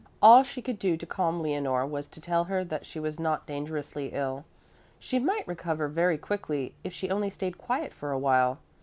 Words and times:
All 0.19 0.41
she 0.41 0.63
could 0.63 0.79
do 0.79 0.97
to 0.97 1.05
calm 1.05 1.41
Leonore 1.43 1.85
was 1.85 2.07
to 2.07 2.19
tell 2.19 2.45
her 2.45 2.63
that 2.63 2.87
she 2.87 2.99
was 2.99 3.19
not 3.19 3.45
dangerously 3.45 4.09
ill. 4.13 4.45
She 4.97 5.19
might 5.19 5.47
recover 5.47 5.87
very 5.87 6.17
quickly 6.17 6.73
if 6.83 6.91
she 6.91 7.11
only 7.11 7.29
stayed 7.29 7.59
quiet 7.59 7.93
for 7.93 8.09
a 8.11 8.17
while. 8.17 8.57